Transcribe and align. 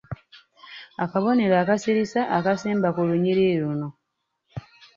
Akabonero 1.03 1.55
akasirisa 1.63 2.21
akasemba 2.37 2.87
ku 2.95 3.01
lunyiriri 3.07 3.55
luno. 3.61 3.87